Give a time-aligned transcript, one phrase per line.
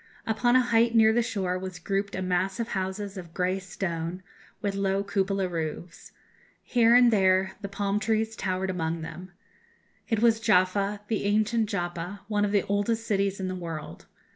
[0.25, 4.23] Upon a height near the shore was grouped a mass of houses of grey stone,
[4.59, 6.11] with low cupola roofs.
[6.63, 9.31] Here and there the palm trees towered among them.
[10.09, 14.07] It was Jaffa, the ancient Joppa, one of the oldest cities in the world.